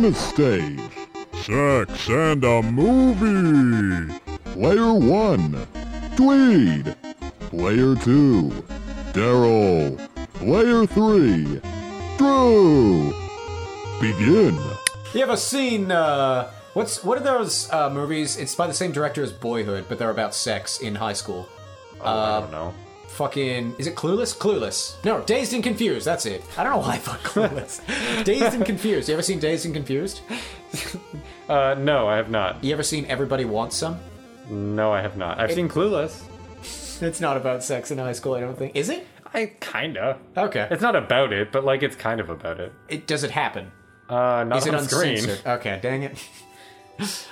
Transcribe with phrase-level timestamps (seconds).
[0.00, 0.80] Bonus stage.
[1.42, 4.14] Sex and a movie.
[4.54, 5.66] Player 1.
[6.16, 6.96] Tweed.
[7.50, 8.64] Player 2.
[9.12, 9.98] Daryl.
[10.32, 11.60] Player 3.
[12.16, 13.12] Drew.
[14.00, 14.58] Begin.
[15.12, 18.38] You ever seen uh what's what are those uh movies?
[18.38, 21.46] It's by the same director as Boyhood, but they're about sex in high school.
[22.00, 22.72] Oh, I don't know.
[23.16, 24.36] Fucking is it Clueless?
[24.36, 25.02] Clueless.
[25.04, 26.42] No, Dazed and Confused, that's it.
[26.56, 27.80] I don't know why I thought Clueless.
[28.24, 29.08] Dazed and Confused.
[29.08, 30.20] You ever seen Dazed and Confused?
[31.48, 32.62] Uh, no, I have not.
[32.62, 33.98] You ever seen Everybody Wants Some?
[34.48, 35.40] No, I have not.
[35.40, 36.22] I've seen Clueless.
[37.02, 38.76] It's not about sex in high school, I don't think.
[38.76, 39.04] Is it?
[39.34, 40.18] I kinda.
[40.36, 40.68] Okay.
[40.70, 42.72] It's not about it, but like it's kind of about it.
[42.88, 43.72] It does it happen?
[44.08, 45.14] Uh, not Is it on screen.
[45.18, 45.46] uncensored?
[45.46, 46.22] Okay, dang it.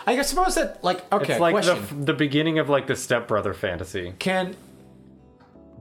[0.06, 1.78] I suppose that like okay, It's like question.
[2.00, 4.56] the the beginning of like the stepbrother fantasy, Can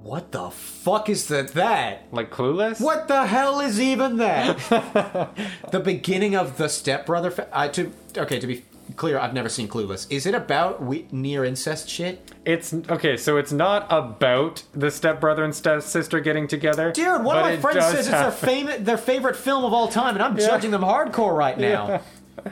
[0.03, 2.07] What the fuck is that that?
[2.11, 2.79] like Clueless.
[2.79, 4.57] What the hell is even that?
[5.71, 7.29] the beginning of the stepbrother.
[7.31, 8.63] Fa- I to okay to be
[8.95, 10.07] clear, I've never seen Clueless.
[10.09, 12.31] Is it about we- near incest shit?
[12.45, 16.93] It's okay, so it's not about the stepbrother and stepsister getting together.
[16.93, 18.47] Dude, one but of my it friends does says it's their happen.
[18.47, 22.01] favorite their favorite film of all time, and I'm judging them hardcore right now.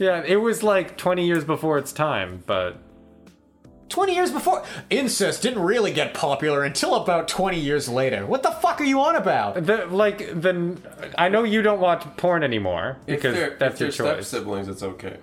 [0.00, 2.76] Yeah, it was like 20 years before its time, but
[3.88, 8.26] 20 years before incest didn't really get popular until about 20 years later.
[8.26, 9.64] What the fuck are you on about?
[9.66, 10.76] the like the
[11.16, 14.16] I know you don't watch porn anymore If because they're, that's if your they're step
[14.18, 14.28] choice.
[14.28, 15.16] siblings, it's okay.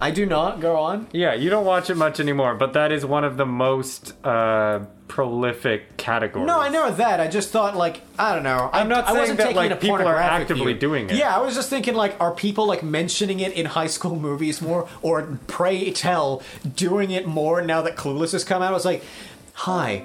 [0.00, 1.08] I do not go on.
[1.12, 4.80] Yeah, you don't watch it much anymore, but that is one of the most uh,
[5.08, 6.46] prolific categories.
[6.46, 7.20] No, I know that.
[7.20, 8.70] I just thought like I don't know.
[8.72, 10.80] I'm not I, I wasn't that, taking like, a people are actively view.
[10.80, 11.16] doing it.
[11.16, 14.60] Yeah, I was just thinking like, are people like mentioning it in high school movies
[14.60, 16.42] more, or pray tell
[16.74, 18.70] doing it more now that Clueless has come out?
[18.70, 19.04] I was like,
[19.52, 20.04] hi,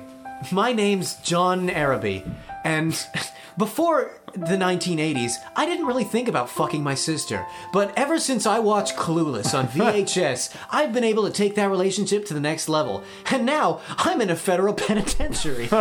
[0.52, 2.24] my name's John Araby,
[2.64, 2.98] and
[3.58, 7.46] before the 1980s, I didn't really think about fucking my sister.
[7.74, 12.25] But ever since I watched Clueless on VHS, I've been able to take that relationship
[12.25, 13.03] to the next level.
[13.31, 15.69] And now I'm in a federal penitentiary.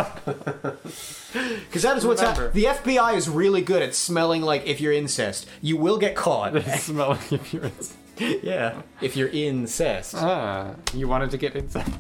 [1.33, 2.50] Because that is what's happening.
[2.55, 5.47] The FBI is really good at smelling like if you're incest.
[5.62, 6.61] You will get caught.
[6.78, 7.97] Smell like appearance.
[8.42, 8.82] yeah.
[9.00, 10.14] If you're incest.
[10.16, 11.91] Ah, you wanted to get incest.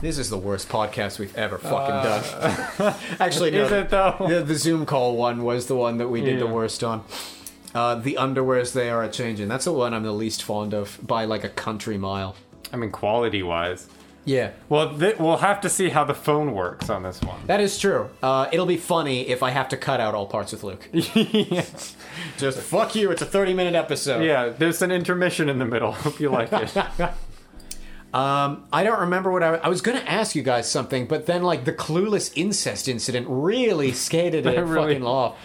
[0.00, 2.94] This is the worst podcast we've ever fucking done.
[3.20, 3.64] Actually, no.
[3.64, 4.14] Is it though?
[4.28, 6.52] The, the Zoom call one was the one that we did the Yeah.
[6.52, 7.02] worst on.
[7.74, 9.48] Uh, the underwears they are a changing.
[9.48, 12.36] That's the one I'm the least fond of by like a country mile.
[12.72, 13.88] I mean, quality wise.
[14.28, 17.38] Yeah, Well, th- we'll have to see how the phone works on this one.
[17.46, 18.10] that is true.
[18.22, 20.88] Uh, it'll be funny if I have to cut out all parts with Luke.
[20.92, 23.10] Just fuck you.
[23.12, 24.24] It's a 30 minute episode.
[24.24, 25.92] Yeah, there's an intermission in the middle.
[26.04, 26.76] Hope you like it.
[28.14, 31.26] Um, I don't remember what I, I was going to ask you guys something, but
[31.26, 34.94] then like the clueless incest incident really skated it Really?
[34.94, 35.36] fucking off.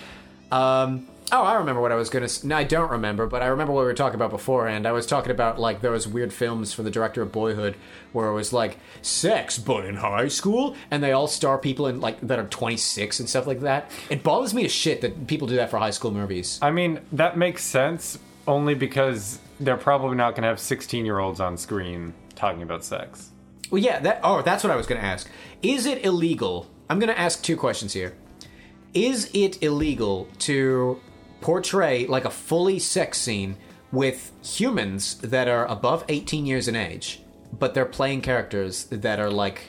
[0.53, 2.47] Um, oh, I remember what I was going to.
[2.47, 4.85] No, I don't remember, but I remember what we were talking about beforehand.
[4.85, 7.75] I was talking about like those weird films for the director of Boyhood
[8.11, 12.01] where it was like sex, but in high school, and they all star people in
[12.01, 13.89] like that are 26 and stuff like that.
[14.09, 16.59] It bothers me to shit that people do that for high school movies.
[16.61, 21.19] I mean, that makes sense only because they're probably not going to have 16 year
[21.19, 23.29] olds on screen talking about sex.
[23.69, 24.19] Well, yeah, that.
[24.23, 25.29] Oh, that's what I was going to ask.
[25.61, 26.69] Is it illegal?
[26.89, 28.13] I'm going to ask two questions here.
[28.93, 30.99] Is it illegal to
[31.41, 33.57] portray like a fully sex scene
[33.91, 37.21] with humans that are above 18 years in age,
[37.57, 39.63] but they're playing characters that are like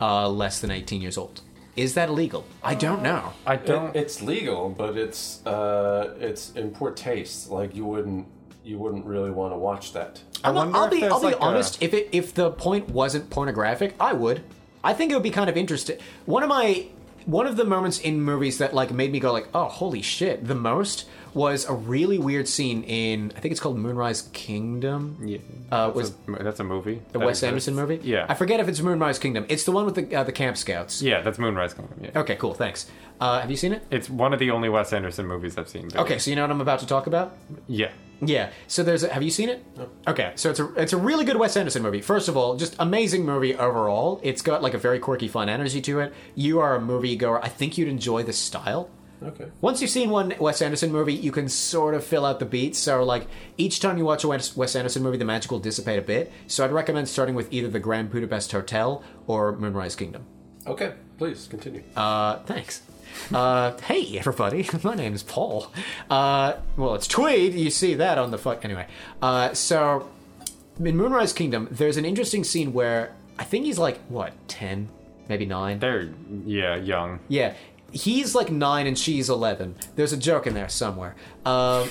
[0.00, 1.40] uh, less than 18 years old?
[1.74, 2.44] Is that illegal?
[2.62, 3.32] I don't know.
[3.46, 3.96] I don't.
[3.96, 7.50] it's legal, but it's uh, it's in poor taste.
[7.50, 8.26] Like you wouldn't
[8.62, 10.20] you wouldn't really want to watch that.
[10.44, 11.82] I'm not- wonder I'll be, there's I'll be like a- honest.
[11.82, 14.42] If it, if the point wasn't pornographic, I would.
[14.84, 15.98] I think it would be kind of interesting.
[16.26, 16.88] One of my
[17.26, 20.46] one of the moments in movies that like made me go like, oh holy shit,
[20.46, 25.16] the most was a really weird scene in I think it's called Moonrise Kingdom.
[25.24, 25.38] Yeah,
[25.70, 27.00] Uh, that's, was a, that's a movie.
[27.12, 27.44] the that Wes exists.
[27.44, 28.00] Anderson movie?
[28.02, 28.26] Yeah.
[28.28, 29.46] I forget if it's Moonrise Kingdom.
[29.48, 31.00] It's the one with the uh, the Camp Scouts.
[31.00, 31.98] yeah, that's Moonrise Kingdom.
[32.02, 32.18] Yeah.
[32.20, 32.52] Okay, cool.
[32.54, 32.86] Thanks.
[33.20, 33.82] Uh, have you seen it?
[33.90, 35.88] It's one of the only Wes Anderson movies I've seen.
[35.94, 37.34] Okay, so you know what I'm about to talk about.
[37.66, 37.90] Yeah.
[38.24, 38.50] Yeah.
[38.68, 39.02] So there's.
[39.02, 39.64] A, have you seen it?
[39.76, 39.88] No.
[40.06, 40.32] Okay.
[40.36, 42.00] So it's a it's a really good Wes Anderson movie.
[42.00, 44.20] First of all, just amazing movie overall.
[44.22, 46.14] It's got like a very quirky, fun energy to it.
[46.34, 47.42] You are a movie goer.
[47.42, 48.90] I think you'd enjoy the style.
[49.22, 49.46] Okay.
[49.60, 52.78] Once you've seen one Wes Anderson movie, you can sort of fill out the beats.
[52.78, 53.26] So like
[53.56, 56.32] each time you watch a Wes Anderson movie, the magic will dissipate a bit.
[56.46, 60.26] So I'd recommend starting with either the Grand Budapest Hotel or Moonrise Kingdom.
[60.66, 60.94] Okay.
[61.18, 61.84] Please continue.
[61.94, 62.82] Uh, thanks.
[63.32, 65.72] Uh, hey everybody, my name is Paul.
[66.10, 67.54] Uh, well, it's Tweed.
[67.54, 68.86] You see that on the fuck anyway.
[69.20, 70.10] Uh, so
[70.78, 74.88] in Moonrise Kingdom, there's an interesting scene where I think he's like what ten,
[75.28, 75.78] maybe nine.
[75.78, 76.10] They're
[76.44, 77.20] yeah young.
[77.28, 77.54] Yeah,
[77.90, 79.76] he's like nine and she's eleven.
[79.96, 81.14] There's a joke in there somewhere.
[81.44, 81.88] Um,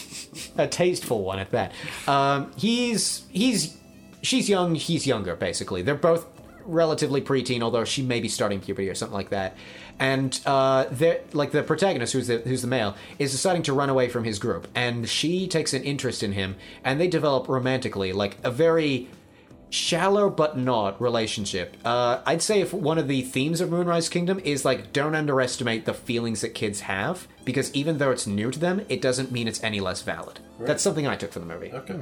[0.58, 1.72] a tasteful one at that.
[2.06, 3.76] Um, he's he's
[4.22, 4.74] she's young.
[4.74, 5.36] He's younger.
[5.36, 6.26] Basically, they're both
[6.66, 9.56] relatively preteen, although she may be starting puberty or something like that.
[9.98, 10.86] And uh,
[11.32, 14.38] like the protagonist, who's the who's the male, is deciding to run away from his
[14.38, 19.08] group, and she takes an interest in him, and they develop romantically, like a very
[19.74, 21.76] shallow but not relationship.
[21.84, 25.84] Uh, I'd say if one of the themes of Moonrise Kingdom is like don't underestimate
[25.84, 29.48] the feelings that kids have because even though it's new to them, it doesn't mean
[29.48, 30.38] it's any less valid.
[30.60, 31.72] That's something I took from the movie.
[31.72, 31.98] Okay.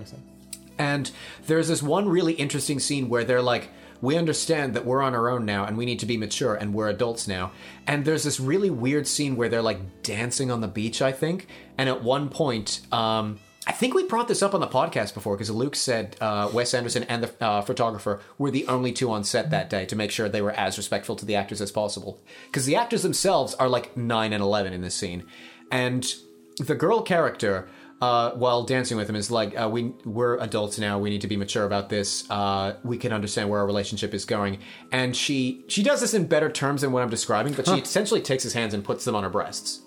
[0.78, 1.10] And
[1.46, 3.70] there's this one really interesting scene where they're like,
[4.02, 6.74] we understand that we're on our own now and we need to be mature and
[6.74, 7.52] we're adults now.
[7.86, 11.46] And there's this really weird scene where they're like dancing on the beach, I think.
[11.78, 15.36] And at one point, um, I think we brought this up on the podcast before
[15.36, 19.22] because Luke said uh, Wes Anderson and the uh, photographer were the only two on
[19.22, 22.20] set that day to make sure they were as respectful to the actors as possible.
[22.46, 25.24] Because the actors themselves are like 9 and 11 in this scene.
[25.70, 26.12] And
[26.58, 27.68] the girl character
[28.02, 30.98] uh, while dancing with him is like, uh, we we're adults now.
[30.98, 32.28] We need to be mature about this.
[32.28, 34.58] Uh, we can understand where our relationship is going.
[34.90, 38.20] And she she does this in better terms than what I'm describing, but she essentially
[38.20, 39.82] takes his hands and puts them on her breasts.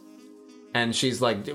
[0.73, 1.45] And she's like,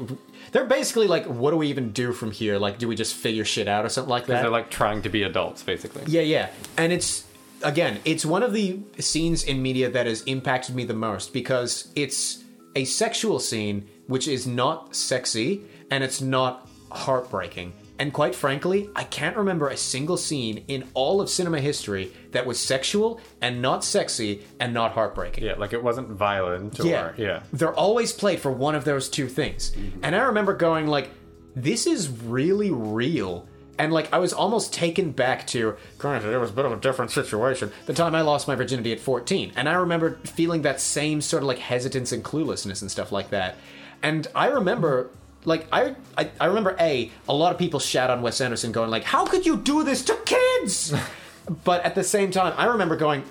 [0.52, 2.58] they're basically like, what do we even do from here?
[2.58, 4.42] Like, do we just figure shit out or something like that?
[4.42, 6.04] They're like trying to be adults, basically.
[6.08, 6.50] Yeah, yeah.
[6.76, 7.24] And it's
[7.62, 11.90] again, it's one of the scenes in media that has impacted me the most because
[11.96, 12.44] it's
[12.76, 17.72] a sexual scene which is not sexy and it's not heartbreaking.
[17.99, 22.46] And quite frankly, I can't remember a single scene in all of cinema history that
[22.46, 25.44] was sexual and not sexy and not heartbreaking.
[25.44, 27.12] Yeah, like it wasn't violent or Yeah.
[27.19, 27.43] yeah.
[27.52, 29.76] They're always played for one of those two things.
[30.02, 31.11] And I remember going like,
[31.55, 33.46] this is really real.
[33.80, 36.76] And like I was almost taken back to granted it was a bit of a
[36.76, 37.72] different situation.
[37.86, 39.52] The time I lost my virginity at 14.
[39.56, 43.30] And I remember feeling that same sort of like hesitance and cluelessness and stuff like
[43.30, 43.56] that.
[44.02, 45.08] And I remember
[45.46, 48.90] like I, I I remember a a lot of people shout on Wes Anderson going
[48.90, 50.92] like, How could you do this to kids?
[51.64, 53.24] but at the same time, I remember going,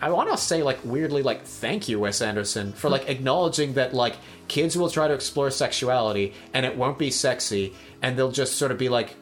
[0.00, 3.92] I want to say like weirdly like thank you Wes Anderson for like acknowledging that
[3.92, 4.16] like
[4.48, 8.72] kids will try to explore sexuality and it won't be sexy and they'll just sort
[8.72, 9.16] of be like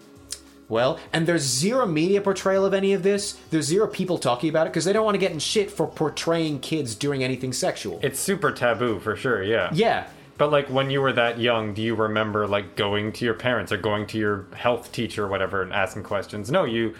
[0.72, 4.66] well and there's zero media portrayal of any of this there's zero people talking about
[4.66, 8.00] it because they don't want to get in shit for portraying kids doing anything sexual
[8.02, 9.70] It's super taboo for sure, yeah.
[9.72, 10.08] yeah
[10.38, 13.70] But like when you were that young, do you remember like going to your parents
[13.70, 16.50] or going to your health teacher or whatever and asking questions?
[16.50, 16.94] No, you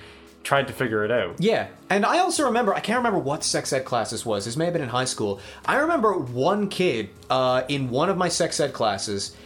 [0.45, 1.37] tried to figure it out.
[1.39, 4.45] Yeah, and I also remember, I can't remember what sex ed class this was.
[4.45, 5.41] This may have been in high school.
[5.65, 9.37] I remember one kid uh, in one of my sex ed classes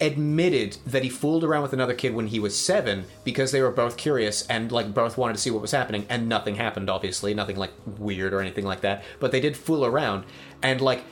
[0.00, 3.70] admitted that he fooled around with another kid when he was seven because they were
[3.70, 7.32] both curious and like both wanted to see what was happening and nothing happened obviously.
[7.32, 9.04] Nothing like weird or anything like that.
[9.20, 10.24] But they did fool around
[10.62, 11.04] and like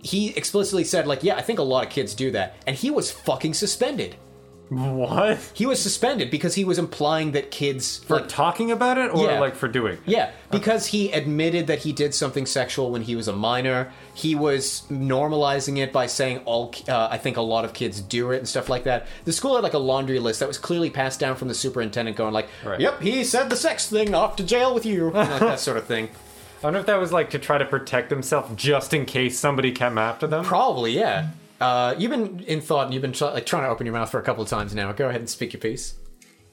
[0.00, 2.56] he explicitly said like yeah i think a lot of kids do that.
[2.66, 4.16] And he was fucking suspended
[4.70, 5.38] What?
[5.54, 9.24] he was suspended because he was implying that kids For like talking about it or
[9.26, 9.40] Yeah.
[9.40, 9.94] like for doing?
[9.94, 10.00] it?
[10.04, 13.90] yeah, because he admitted that he did something sexual when he was a minor.
[14.14, 16.74] He was normalizing it by saying all.
[16.88, 19.06] Uh, I think a lot of kids do it and stuff like that.
[19.24, 22.16] The school had like a laundry list that was clearly passed down from the superintendent,
[22.16, 22.80] going like, Right.
[22.80, 24.14] "Yep, he said the sex thing.
[24.14, 26.10] Off to jail with you," like that sort of thing.
[26.62, 29.70] I wonder if that was like to try to protect themselves just in case somebody
[29.72, 30.44] came after them.
[30.44, 31.28] Probably, yeah.
[31.60, 34.20] Uh, you've been in thought, and you've been like trying to open your mouth for
[34.20, 34.92] a couple of times now.
[34.92, 35.94] Go ahead and speak your piece.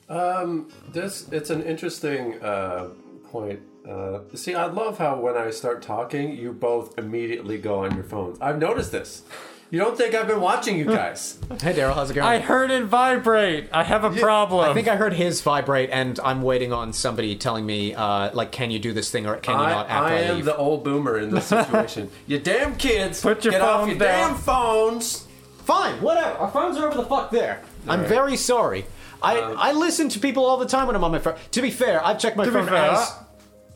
[0.10, 2.90] Um, This it's an interesting uh,
[3.32, 3.60] point.
[3.88, 8.04] Uh, see, I love how when I start talking, you both immediately go on your
[8.04, 8.40] phones.
[8.42, 9.24] I've noticed this.
[9.72, 11.40] You don't think I've been watching you guys?
[11.62, 12.26] Hey, Daryl, how's it going?
[12.28, 13.68] I heard it vibrate.
[13.74, 14.70] I have a problem.
[14.70, 18.52] I think I heard his vibrate, and I'm waiting on somebody telling me, uh, like,
[18.52, 20.46] can you do this thing or can you I, not after I I, am leave?
[20.46, 22.10] the old boomer in this situation.
[22.28, 24.30] you damn kids, Put your get off phone your down.
[24.32, 25.28] damn phones.
[25.64, 26.38] Fine, whatever.
[26.38, 27.62] Our phones are over the fuck there.
[27.88, 28.08] I'm right.
[28.10, 28.86] very sorry.
[29.22, 31.36] I, Um, I listen to people all the time when I'm on my phone.
[31.52, 32.76] To be fair, I check my be phone fair.
[32.92, 33.14] as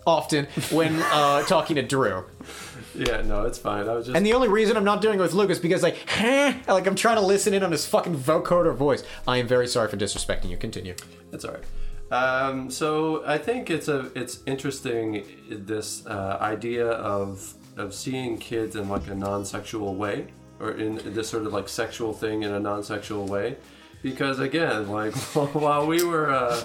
[0.06, 2.26] often when uh, talking to Drew.
[3.00, 3.88] Yeah, no, it's fine.
[3.88, 5.82] I was just And the only reason I'm not doing it with Luke is because,
[5.82, 5.98] like,
[6.68, 9.04] like I'm trying to listen in on his fucking vocoder voice.
[9.28, 10.58] I am very sorry for disrespecting you.
[10.58, 10.96] Continue.
[11.32, 11.64] It's all right.
[12.12, 18.76] Um, so I think it's a it's interesting this uh, idea of of seeing kids
[18.76, 20.28] in like a non-sexual way
[20.60, 23.56] or in this sort of like sexual thing in a non-sexual way
[24.02, 25.14] because again like
[25.54, 26.62] while we were uh,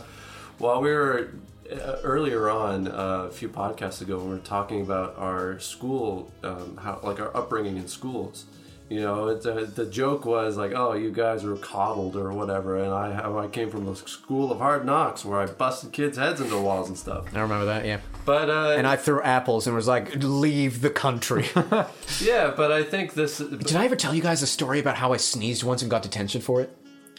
[0.58, 1.30] while we were
[1.72, 6.76] uh, earlier on uh, a few podcasts ago we were talking about our school um,
[6.76, 8.44] how like our upbringing in schools
[8.90, 12.76] You know, it, uh, the joke was like, "Oh, you guys were coddled or whatever,"
[12.76, 16.18] and I how I came from the school of hard knocks where I busted kids'
[16.18, 17.24] heads into walls and stuff.
[17.34, 18.00] I remember that, yeah.
[18.26, 21.46] But uh, And I threw apples and was like, leave the country.
[22.20, 23.38] yeah, but I think this.
[23.38, 26.02] Did I ever tell you guys a story about how I sneezed once and got
[26.02, 26.68] detention for it?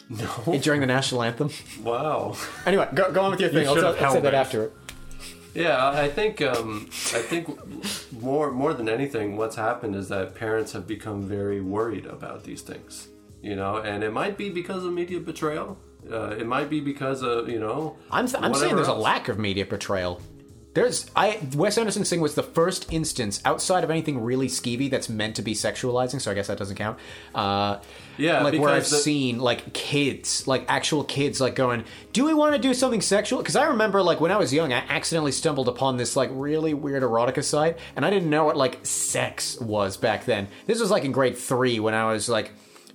[0.09, 0.59] No.
[0.61, 1.49] During the national anthem?
[1.81, 2.35] Wow.
[2.65, 3.67] Anyway, go, go on with your thing.
[3.67, 4.73] I'll, should tell- have I'll say that after it.
[5.55, 7.47] Yeah, I think um, I think
[8.11, 12.61] more more than anything, what's happened is that parents have become very worried about these
[12.61, 13.07] things.
[13.41, 15.77] You know, and it might be because of media betrayal.
[16.11, 17.95] Uh, it might be because of you know.
[18.11, 20.21] I'm, I'm saying there's a lack of media portrayal.
[20.75, 25.09] There's I Wes Anderson's thing was the first instance outside of anything really skeevy that's
[25.09, 26.99] meant to be sexualizing, so I guess that doesn't count.
[27.33, 27.79] Uh,
[28.17, 32.33] Yeah, like where I've the- seen like kids, like actual kids, like going, "Do we
[32.33, 35.31] want to do something sexual?" Because I remember like when I was young, I accidentally
[35.31, 39.59] stumbled upon this like really weird erotica site, and I didn't know what like sex
[39.59, 40.47] was back then.
[40.67, 42.51] This was like in grade three when I was like.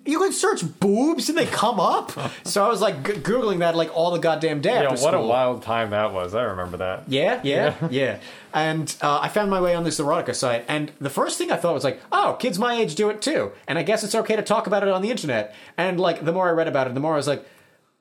[0.06, 2.12] You can search boobs and they come up.
[2.44, 5.14] so I was like g- googling that like all the goddamn day Yeah, after what
[5.14, 5.28] a school.
[5.28, 6.34] wild time that was.
[6.34, 7.04] I remember that.
[7.08, 8.18] Yeah, yeah, yeah.
[8.54, 11.56] And uh, I found my way on this erotica site, and the first thing I
[11.56, 14.36] thought was like, oh, kids my age do it too, and I guess it's okay
[14.36, 15.54] to talk about it on the internet.
[15.76, 17.46] And like, the more I read about it, the more I was like,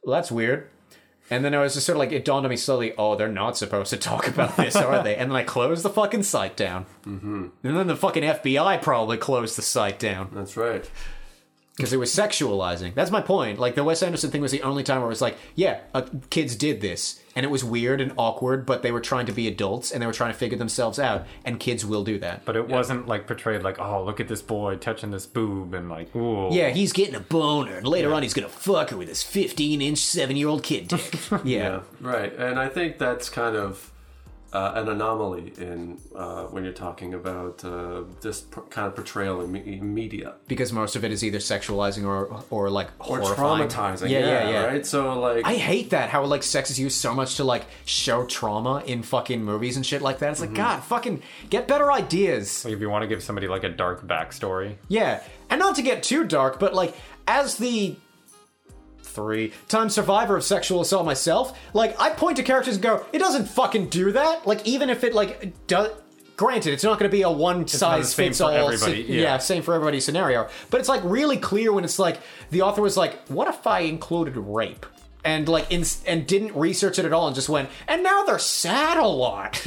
[0.03, 0.69] well, that's weird.
[1.31, 3.27] And then I was just sort of like, it dawned on me slowly, oh, they're
[3.27, 5.15] not supposed to talk about this, are they?
[5.15, 6.87] And then I closed the fucking site down.
[7.05, 7.47] Mm-hmm.
[7.63, 10.89] And then the fucking FBI probably closed the site down That's right.
[11.79, 12.93] Because it was sexualizing.
[12.93, 13.57] That's my point.
[13.57, 16.01] Like the Wes Anderson thing was the only time where it was like, yeah, uh,
[16.29, 19.47] kids did this, and it was weird and awkward, but they were trying to be
[19.47, 22.43] adults and they were trying to figure themselves out, and kids will do that.
[22.43, 25.89] But it wasn't like portrayed like, oh, look at this boy touching this boob and
[25.89, 26.49] like, ooh.
[26.51, 29.81] Yeah, he's getting a boner, and later on he's gonna fuck her with his 15
[29.81, 31.13] inch, 7 year old kid dick.
[31.31, 31.39] yeah.
[31.45, 32.33] Yeah, right.
[32.33, 33.93] And I think that's kind of
[34.51, 39.41] uh, an anomaly in uh, when you're talking about uh, this pr- kind of portrayal
[39.41, 40.33] in me- media.
[40.47, 43.67] Because most of it is either sexualizing or, or like, Or horrifying.
[43.69, 44.09] traumatizing.
[44.09, 44.65] Yeah, yeah, yeah.
[44.65, 44.85] Right?
[44.85, 45.45] So, like.
[45.45, 49.03] I hate that how like sex is used so much to like show trauma in
[49.03, 50.31] fucking movies and shit like that.
[50.31, 52.65] It's like, God, fucking get better ideas.
[52.65, 56.01] If you want to give somebody like a dark backstory, Yeah, and not to get
[56.03, 56.95] too dark, but like
[57.27, 57.95] as the
[59.09, 63.19] three time survivor of sexual assault myself, like I point to characters and go, it
[63.19, 64.47] doesn't fucking do that.
[64.47, 65.91] Like even if it like does.
[66.37, 68.49] Granted, it's not going to be a one size fits all.
[68.49, 69.39] everybody, si- yeah.
[69.39, 70.47] same for everybody scenario.
[70.69, 72.17] But it's like really clear when it's like
[72.49, 74.85] the author was like, "What if I included rape?"
[75.25, 78.39] And like, in, and didn't research it at all, and just went, and now they're
[78.39, 79.61] sad a lot.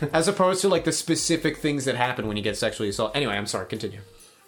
[0.14, 3.16] As opposed to like the specific things that happen when you get sexually assaulted.
[3.16, 3.66] Anyway, I'm sorry.
[3.66, 4.00] Continue.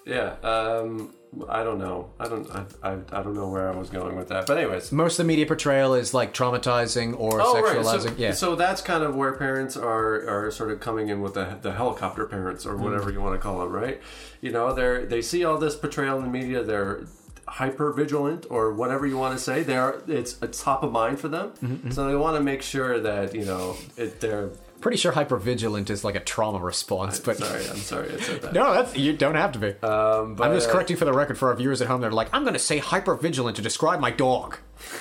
[0.07, 0.37] Yeah.
[0.43, 1.13] Um,
[1.49, 2.11] I don't know.
[2.19, 2.51] I don't.
[2.51, 4.47] I, I, I don't know where I was going with that.
[4.47, 4.91] But anyways.
[4.91, 7.85] Most of the media portrayal is like traumatizing or Oh, sexualizing.
[7.85, 8.03] right.
[8.03, 8.33] So, yeah.
[8.33, 11.73] so that's kind of where parents are are sort of coming in with the, the
[11.73, 13.15] helicopter parents or whatever mm.
[13.15, 14.01] you want to call them, right?
[14.41, 16.65] You know, they're they see all this portrayal in the media.
[16.65, 17.05] They're
[17.47, 19.63] hyper vigilant or whatever you want to say.
[19.63, 21.91] They're it's it's top of mind for them, mm-hmm, mm-hmm.
[21.91, 24.51] so they want to make sure that you know it, they're.
[24.81, 28.53] Pretty sure hypervigilant is like a trauma response, but Sorry, I'm sorry, I said that.
[28.55, 29.69] no, that's you don't have to be.
[29.87, 32.01] Um, but, I'm just uh, correcting for the record for our viewers at home.
[32.01, 34.57] They're like, I'm going to say hypervigilant to describe my dog.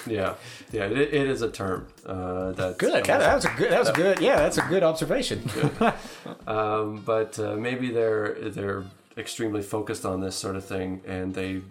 [0.06, 0.36] Yeah,
[0.74, 1.88] yeah, it, it is a term.
[2.06, 3.06] Uh, that's Good.
[3.06, 3.72] That, that was a good.
[3.72, 4.20] That was good.
[4.20, 5.50] Yeah, that's a good observation.
[6.48, 8.84] um, but uh, maybe they're they're
[9.18, 11.62] extremely focused on this sort of thing, and they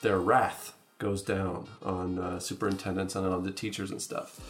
[0.00, 4.40] their wrath goes down on uh, superintendents and on the teachers and stuff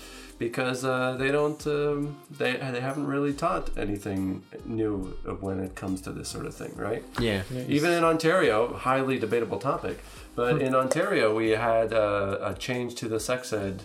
[0.42, 6.00] because uh, they don't um, they they haven't really taught anything new when it comes
[6.00, 7.04] to this sort of thing, right?
[7.20, 7.42] yeah.
[7.68, 9.98] Even in Ontario, highly debatable topic.
[10.34, 13.82] But in Ontario, we had uh, a change to the sex ed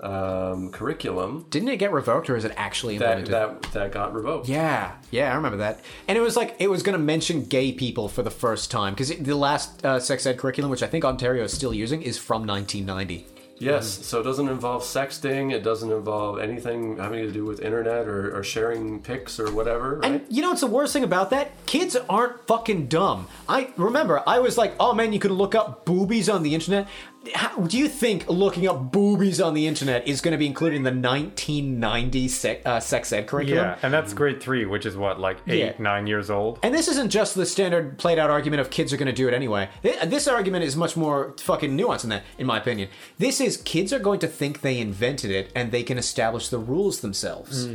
[0.00, 3.62] um, curriculum Didn't it get revoked, or is it actually that, implemented?
[3.62, 4.48] that that got revoked.
[4.48, 5.80] Yeah, yeah, I remember that.
[6.08, 8.94] And it was like it was going to mention gay people for the first time
[8.94, 12.18] because the last uh, sex ed curriculum, which I think Ontario is still using, is
[12.18, 13.35] from 1990.
[13.58, 14.02] Yes, mm-hmm.
[14.02, 15.52] so it doesn't involve sexting.
[15.52, 19.96] It doesn't involve anything having to do with internet or, or sharing pics or whatever.
[19.96, 20.12] Right?
[20.12, 21.52] And you know what's the worst thing about that?
[21.66, 23.28] Kids aren't fucking dumb.
[23.48, 26.88] I remember I was like, "Oh man, you can look up boobies on the internet."
[27.34, 30.76] How, do you think looking up boobies on the internet is going to be included
[30.76, 33.64] in the 1990 se- uh, sex ed curriculum?
[33.64, 35.72] yeah, and that's grade three, which is what like eight, Yeah.
[35.78, 36.58] nine years old.
[36.62, 39.28] And this isn't just the standard played out argument of kids are going to do
[39.28, 39.68] it anyway.
[39.82, 42.88] This argument is much more fucking nuanced than that, in my opinion.
[43.18, 46.58] This is kids are going to think they invented it and they can establish the
[46.58, 47.68] rules themselves.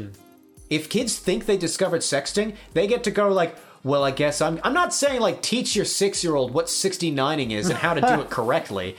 [0.69, 4.59] If kids think they discovered sexting, they get to go like, well, I guess I'm.
[4.63, 8.01] I'm not saying like teach your six year old what 69ing is and how to
[8.01, 8.95] do it correctly,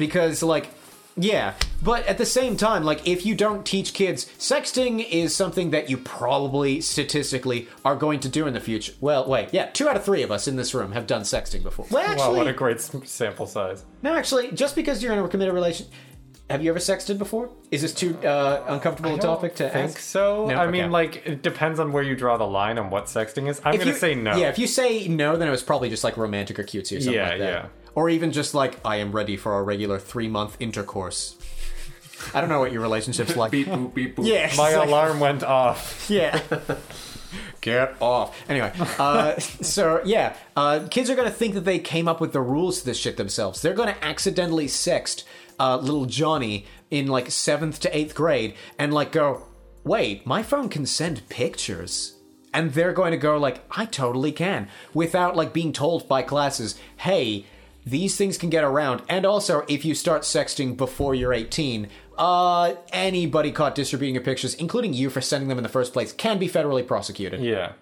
[0.00, 0.68] because like
[1.16, 5.70] Yeah, but at the same time, like if you don't teach kids, sexting is something
[5.70, 8.92] that you probably statistically are going to do in the future.
[9.00, 11.62] Well, wait, yeah, two out of three of us in this room have done sexting
[11.62, 11.86] before.
[11.90, 13.84] Well, Wow, actually, what a great sample size.
[14.02, 15.86] no, actually, just because you're in a committed relation,
[16.48, 17.50] have you ever sexted before?
[17.70, 19.98] Is this too uh, uncomfortable a topic to think ask?
[19.98, 20.46] so.
[20.46, 20.54] No?
[20.56, 20.70] I Okay.
[20.80, 23.60] mean, like, it depends on where you draw the line on what sexting is.
[23.64, 24.36] I'm If gonna you- say no.
[24.36, 27.00] Yeah, if you say no, then it was probably just like romantic or cutesy or
[27.00, 27.52] something Yeah, like that.
[27.64, 27.66] yeah.
[27.94, 31.36] Or even just like, I am ready for a regular three month intercourse.
[32.34, 33.50] I don't know what your relationship's like.
[33.50, 34.26] Beep boop beep boop.
[34.26, 36.06] yeah, My like- alarm went off.
[36.10, 36.40] Yeah.
[37.60, 38.36] Get off.
[38.48, 42.40] Anyway, uh, so yeah, uh, kids are gonna think that they came up with the
[42.40, 43.60] rules to this shit themselves.
[43.62, 45.24] They're gonna accidentally sext
[45.58, 49.46] uh, little Johnny in like seventh to eighth grade and like go,
[49.84, 52.16] wait, my phone can send pictures.
[52.52, 56.74] And they're going to go like, I totally can, without like being told by classes,
[56.96, 57.46] hey,
[57.84, 59.02] these things can get around.
[59.08, 64.54] And also, if you start sexting before you're 18, uh, anybody caught distributing your pictures,
[64.54, 67.40] including you for sending them in the first place, can be federally prosecuted.
[67.40, 67.72] Yeah.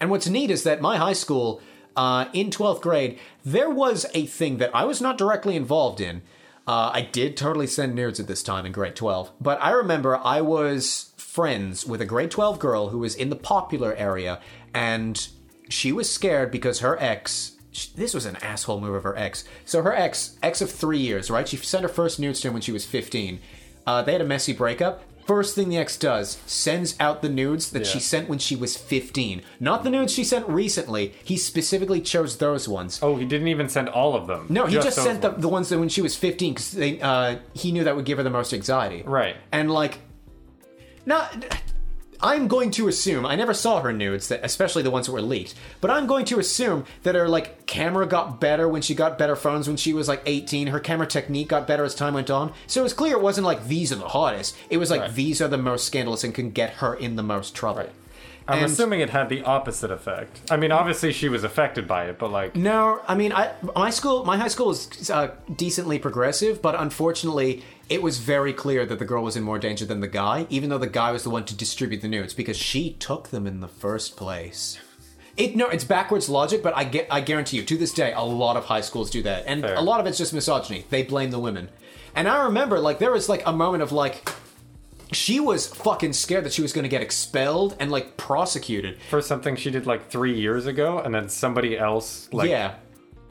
[0.00, 1.60] And what's neat is that my high school,
[1.96, 6.22] uh, in 12th grade, there was a thing that I was not directly involved in.
[6.66, 10.16] Uh, I did totally send nudes at this time in grade 12, but I remember
[10.16, 14.40] I was friends with a grade 12 girl who was in the popular area,
[14.72, 15.28] and
[15.68, 17.56] she was scared because her ex.
[17.94, 19.44] This was an asshole move of her ex.
[19.64, 21.48] So her ex, ex of three years, right?
[21.48, 23.40] She sent her first nudes to him when she was 15.
[23.86, 25.02] Uh, they had a messy breakup.
[25.26, 28.76] First thing the ex does, sends out the nudes that she sent when she was
[28.76, 29.42] 15.
[29.60, 31.14] Not the nudes she sent recently.
[31.22, 32.98] He specifically chose those ones.
[33.02, 34.46] Oh, he didn't even send all of them.
[34.48, 35.42] No, he just, those sent the, ones.
[35.42, 38.24] the ones that when she was 15 because uh, he knew that would give her
[38.24, 39.02] the most anxiety.
[39.06, 39.36] Right.
[39.52, 40.00] And like,
[41.06, 41.32] not.
[42.22, 45.20] I'm going to assume I never saw her nudes, that especially the ones that were
[45.22, 45.54] leaked.
[45.80, 49.34] But I'm going to assume that her like camera got better when she got better
[49.36, 50.68] phones when she was like 18.
[50.68, 52.52] Her camera technique got better as time went on.
[52.66, 54.56] So it was clear it wasn't like these are the hottest.
[54.70, 55.14] It was like Right.
[55.14, 57.86] these are the most scandalous and can get her in the most trouble.
[58.48, 60.40] I'm And- assuming it had the opposite effect.
[60.50, 63.90] I mean, obviously she was affected by it, but like, No, I mean, I my
[63.90, 68.98] school, my high school was uh, decently progressive, but unfortunately, it was very clear that
[68.98, 71.30] the girl was in more danger than the guy, even though the guy was the
[71.30, 74.78] one to distribute the nudes because she took them in the first place.
[75.36, 78.22] It no, it's backwards logic, but I get, I guarantee you, to this day, a
[78.22, 79.74] lot of high schools do that, and Fair.
[79.74, 80.84] a lot of it's just misogyny.
[80.90, 81.70] They blame the women,
[82.14, 84.30] and I remember like there was like a moment of like.
[85.12, 88.98] She was fucking scared that she was going to get expelled and like prosecuted.
[89.10, 92.76] for something she did like three years ago, and then somebody else, like, yeah.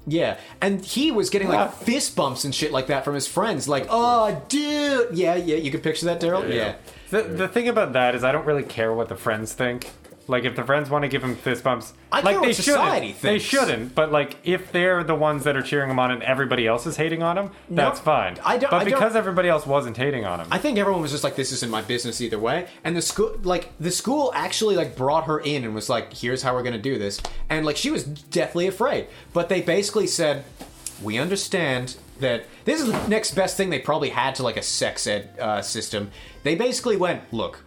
[0.08, 0.38] Yeah.
[0.62, 3.68] And he was getting like fist bumps and shit like that from his friends.
[3.68, 5.16] Like, oh, dude.
[5.16, 5.58] Yeah, yeah.
[5.58, 6.52] You could picture that, Daryl?
[6.54, 6.76] Yeah.
[7.10, 9.92] The, the thing about that is, I don't really care what the friends think.
[10.28, 12.56] Like, if the friends want to give him fist bumps, I like care they what
[12.56, 13.22] society shouldn't.
[13.22, 13.46] They thinks.
[13.46, 13.96] shouldn't.
[13.96, 16.96] But like, if they're the ones that are cheering him on and everybody else is
[16.96, 18.38] hating on him, that's fine.
[18.46, 21.02] I don't- But I don't- because everybody else wasn't hating on him, I think everyone
[21.02, 22.68] was just like, this isn't my business either way.
[22.84, 26.44] And the school, like, the school actually, like, brought her in and was like, here's
[26.44, 27.20] how we're going to do this.
[27.50, 29.08] And, like, she was deathly afraid.
[29.34, 30.46] But they basically said,
[31.02, 34.62] we understand that this is the next best thing they probably had to, like, a
[34.62, 36.12] sex ed uh, system.
[36.44, 37.64] They basically went, look,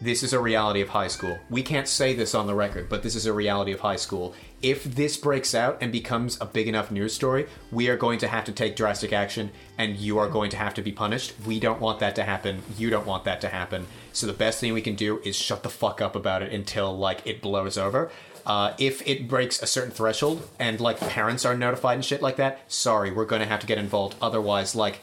[0.00, 1.38] this is a reality of high school.
[1.48, 4.34] We can't say this on the record, but this is a reality of high school.
[4.60, 8.28] If this breaks out and becomes a big enough news story, we are going to
[8.28, 11.34] have to take drastic action and you are going to have to be punished.
[11.46, 12.62] We don't want that to happen.
[12.76, 13.86] You don't want that to happen.
[14.12, 16.96] So the best thing we can do is shut the fuck up about it until
[16.96, 18.10] like it blows over.
[18.46, 22.36] Uh, if it breaks a certain threshold and like parents are notified and shit like
[22.36, 24.16] that, sorry, we're going to have to get involved.
[24.20, 25.00] Otherwise, like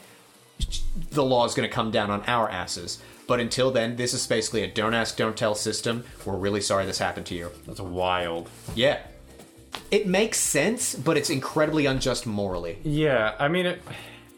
[1.10, 3.02] the law is going to come down on our asses.
[3.32, 6.04] But until then, this is basically a don't ask, don't tell system.
[6.26, 7.50] We're really sorry this happened to you.
[7.66, 8.50] that's wild.
[8.74, 8.98] Yeah.
[9.90, 12.78] It makes sense, but it's incredibly unjust morally.
[12.82, 13.80] Yeah, I mean, it,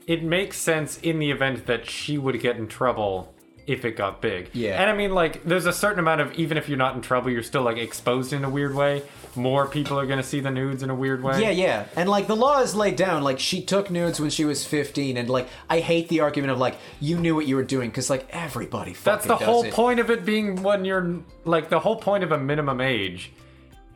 [0.07, 3.35] it makes sense in the event that she would get in trouble
[3.67, 4.51] if it got big.
[4.53, 4.81] Yeah.
[4.81, 7.33] And I mean, like, there's a certain amount of, even if you're not in trouble,
[7.33, 9.03] you're still, like, exposed in a weird way.
[9.37, 11.41] More people are going to see the nudes in a weird way.
[11.41, 11.87] Yeah, yeah.
[11.97, 13.23] And like the law is laid down.
[13.23, 15.17] Like she took nudes when she was 15.
[15.17, 17.91] And like, I hate the argument of like, you knew what you were doing.
[17.91, 19.73] Cause like everybody That's the whole it.
[19.73, 23.33] point of it being when you're, like, the whole point of a minimum age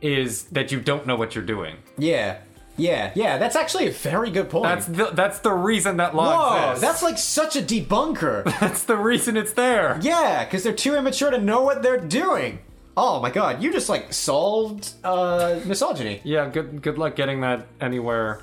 [0.01, 1.75] is that you don't know what you're doing.
[1.97, 2.39] Yeah.
[2.77, 3.37] Yeah, yeah.
[3.37, 4.63] That's actually a very good point.
[4.63, 6.81] That's the, that's the reason that law Whoa, exists.
[6.81, 8.45] that's like such a debunker.
[8.59, 9.99] that's the reason it's there.
[10.01, 12.59] Yeah, because they're too immature to know what they're doing.
[13.01, 17.67] Oh my god, you just like solved uh, misogyny Yeah, good good luck getting that
[17.79, 18.41] anywhere.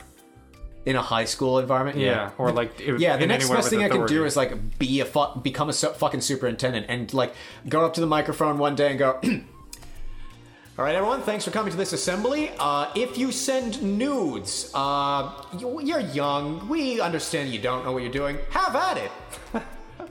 [0.86, 1.98] in a high school environment.
[1.98, 3.16] Yeah, or like it- yeah.
[3.16, 4.26] The in next anywhere best with thing I can do authority.
[4.28, 7.34] is like be a fu- become a su- fucking superintendent and like
[7.68, 9.20] go up to the microphone one day and go.
[10.78, 11.22] All right, everyone.
[11.22, 12.50] Thanks for coming to this assembly.
[12.58, 16.68] Uh, if you send nudes, uh, you- you're young.
[16.68, 18.38] We understand you don't know what you're doing.
[18.50, 19.10] Have at it.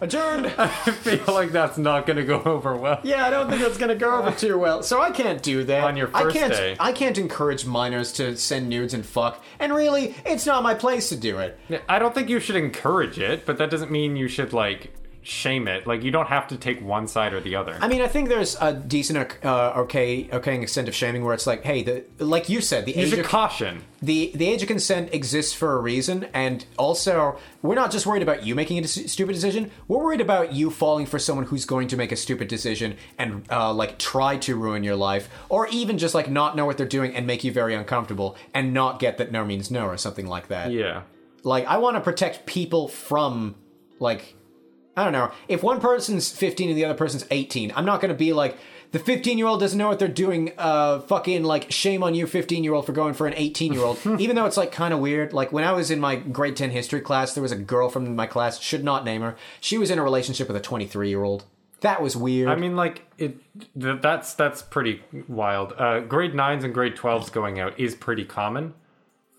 [0.02, 0.48] Adjourned.
[0.58, 3.00] I feel like that's not going to go over well.
[3.04, 4.84] Yeah, I don't think that's gonna go over too well.
[4.84, 6.54] So I can't do that On your first I can't.
[6.54, 6.76] day.
[6.80, 9.44] I can't encourage minors to send nudes and fuck.
[9.60, 11.58] And really, it's not my place to do it.
[11.88, 14.92] I don't think you should encourage it, but that doesn't mean you should like
[15.26, 15.88] shame it.
[15.88, 17.78] Like you don't have to take one side or the other.
[17.82, 21.48] I mean, I think there's a decent, uh, okay, okay extent of shaming where it's
[21.48, 23.84] like, hey, the like you said, the you age of caution.
[24.02, 28.22] the the age of consent exists for a reason, and also we're not just worried
[28.22, 29.72] about you making a stupid decision.
[29.88, 33.46] We're worried about you falling for someone who's going to make a stupid decision and
[33.52, 36.88] uh, like try to ruin your life, or even just like not know what they're
[36.88, 40.28] doing and make you very uncomfortable and not get that no means no or something
[40.28, 40.72] like that.
[40.72, 41.02] Yeah.
[41.44, 43.56] Like I want to protect people from
[44.00, 44.35] like
[44.96, 45.32] I don't know.
[45.48, 48.58] If one person's 15 and the other person's 18, I'm not going to be like
[48.92, 50.54] the 15 year old doesn't know what they're doing.
[50.58, 53.84] Uh, fucking like shame on you, 15 year old, for going for an 18 year
[53.84, 54.00] old.
[54.20, 55.34] Even though it's like kind of weird.
[55.34, 58.16] Like when I was in my grade 10 history class, there was a girl from
[58.16, 58.60] my class.
[58.62, 59.36] Should not name her.
[59.60, 61.44] She was in a relationship with a 23 year old.
[61.82, 62.48] That was weird.
[62.48, 63.38] I mean, like it.
[63.80, 65.74] Th- that's that's pretty wild.
[65.78, 68.74] Uh, grade nines and grade twelves going out is pretty common.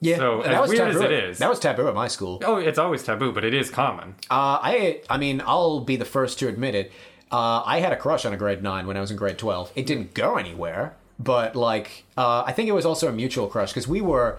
[0.01, 0.17] Yeah.
[0.17, 1.05] so that as was weird as taboo.
[1.07, 2.41] it is- that was taboo at my school.
[2.45, 4.15] Oh, it's always taboo, but it is common.
[4.31, 6.93] Uh, I I mean, I'll be the first to admit it.
[7.31, 9.73] Uh, I had a crush on a grade nine when I was in grade twelve.
[9.75, 13.71] It didn't go anywhere, but like, uh, I think it was also a mutual crush
[13.71, 14.39] because we were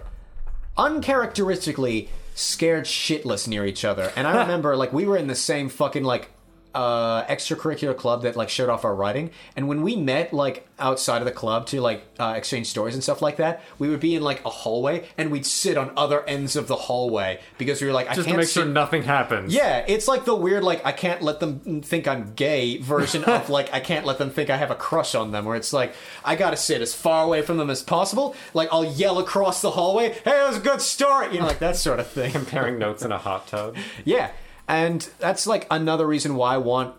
[0.76, 4.12] uncharacteristically scared shitless near each other.
[4.16, 6.30] And I remember like we were in the same fucking like
[6.78, 11.18] uh extracurricular club that like showed off our writing and when we met like outside
[11.20, 14.14] of the club to like uh, exchange stories and stuff like that we would be
[14.14, 17.86] in like a hallway and we'd sit on other ends of the hallway because we
[17.88, 19.52] were like I Just to can't make sit- sure nothing happens.
[19.52, 23.50] yeah, it's like the weird, like, I can't let them think I'm gay version of,
[23.58, 25.94] like, I can't let them think I have a crush on them, where it's like,
[26.24, 28.36] I gotta sit as far away from them as possible.
[28.54, 31.32] Like, I'll yell across the hallway, hey, that was a good story!
[31.34, 32.30] You know, like that sort of thing.
[32.32, 33.74] Comparing notes in a hot tub.
[34.04, 34.30] Yeah,
[34.68, 36.94] and that's like another reason why I want.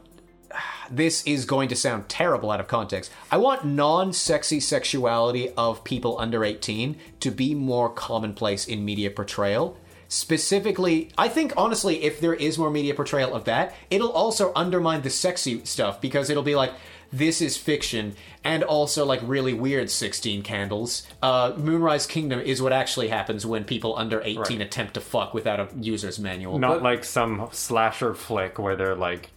[0.91, 3.11] This is going to sound terrible out of context.
[3.31, 9.11] I want non sexy sexuality of people under 18 to be more commonplace in media
[9.11, 9.77] portrayal.
[10.09, 15.01] Specifically, I think honestly, if there is more media portrayal of that, it'll also undermine
[15.03, 16.71] the sexy stuff because it'll be like,
[17.11, 21.05] this is fiction, and also like really weird 16 candles.
[21.21, 24.61] Uh, Moonrise Kingdom is what actually happens when people under 18 Right.
[24.61, 26.57] attempt to fuck without a user's manual.
[26.59, 29.29] Not But- like some slasher flick where they're like,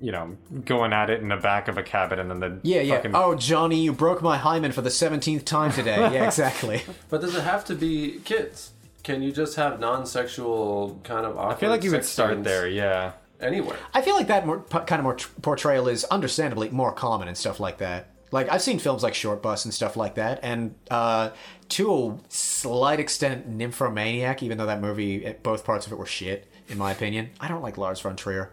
[0.00, 2.80] you know, going at it in the back of a cabin and then the Yeah,
[2.80, 2.96] yeah.
[2.96, 5.96] fucking Oh, Johnny, you broke my hymen for the 17th time today.
[6.12, 6.82] Yeah, exactly.
[7.08, 8.71] But does it have to be kids?
[9.02, 11.38] Can you just have non-sexual kind of?
[11.38, 13.12] I feel like you would start there, yeah.
[13.40, 13.76] anywhere.
[13.94, 17.26] I feel like that more, p- kind of more tr- portrayal is understandably more common
[17.28, 18.08] and stuff like that.
[18.30, 21.30] Like, I've seen films like Short Bus and stuff like that, and uh,
[21.70, 26.06] to a slight extent, Nymphomaniac, even though that movie, eh, both parts of it were
[26.06, 27.30] shit, in my opinion.
[27.40, 28.50] I don't like Lars von Trier.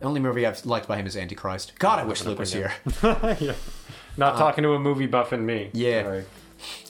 [0.00, 1.72] The only movie I've liked by him is Antichrist.
[1.80, 2.72] God, I wish Luke was here.
[4.16, 5.70] Not talking to a movie buff and me.
[5.72, 6.02] yeah.
[6.02, 6.24] Sorry.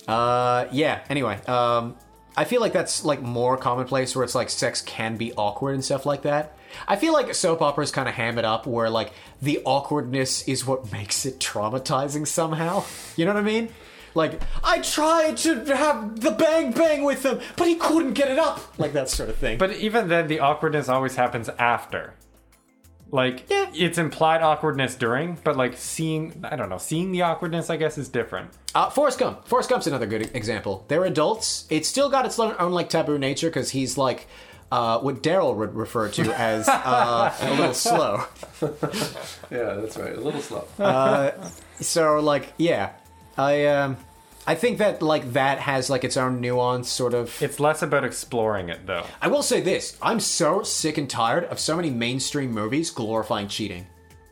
[0.06, 1.04] Uh, yeah.
[1.08, 1.96] Anyway, um,
[2.38, 5.84] I feel like that's like more commonplace where it's like sex can be awkward and
[5.84, 6.56] stuff like that.
[6.86, 10.64] I feel like soap operas kind of ham it up where like the awkwardness is
[10.64, 12.84] what makes it traumatizing somehow.
[13.16, 13.70] You know what I mean?
[14.14, 18.38] Like I tried to have the bang bang with him, but he couldn't get it
[18.38, 18.78] up.
[18.78, 19.58] Like that sort of thing.
[19.58, 22.14] But even then, the awkwardness always happens after.
[23.10, 23.70] Like, Yeah.
[23.74, 27.96] it's implied awkwardness during, but like seeing, I don't know, seeing the awkwardness, I guess,
[27.96, 28.50] is different.
[28.74, 29.46] Uh, Forrest Gump.
[29.48, 30.84] Forrest Gump's another good example.
[30.88, 31.64] They're adults.
[31.70, 34.26] It's still got its own, own like taboo nature because he's like
[34.70, 38.24] uh, what Daryl would refer to as uh, a little slow.
[39.50, 40.14] Yeah, that's right.
[40.14, 40.66] A little slow.
[41.80, 42.90] So like, yeah,
[43.38, 43.96] I um,
[44.48, 47.42] I think that like that has like its own nuance, sort of.
[47.42, 49.04] It's less about exploring it, though.
[49.20, 53.48] I will say this: I'm so sick and tired of so many mainstream movies glorifying
[53.48, 53.86] cheating.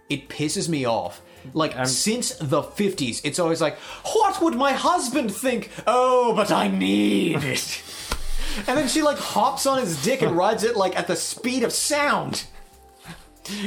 [0.09, 1.21] It pisses me off.
[1.53, 3.77] Like since the 50s, it's always like,
[4.15, 7.83] "What would my husband think?" Oh, but I need it.
[8.67, 11.63] and then she like hops on his dick and rides it like at the speed
[11.63, 12.45] of sound.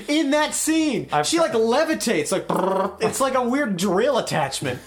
[0.08, 3.00] In that scene, I've- she like levitates, like brrr.
[3.04, 4.80] it's like a weird drill attachment.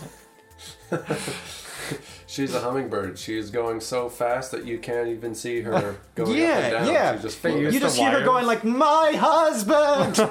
[2.27, 3.19] She's a hummingbird.
[3.19, 6.73] She is going so fast that you can't even see her going up Yeah, and
[6.73, 6.87] down.
[6.95, 7.17] yeah.
[7.17, 7.75] She just But you- floats.
[7.75, 8.27] You the just hear her wires.
[8.27, 10.31] going like, "My husband."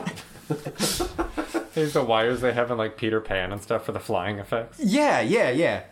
[1.73, 4.79] These the wires they have in like Peter Pan and stuff for the flying effects.
[4.79, 5.83] yeah, yeah, yeah.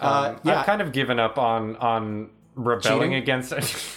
[0.00, 3.14] Uh, Um, yeah, I've kind of given up on on rebelling Cheating?
[3.14, 3.52] against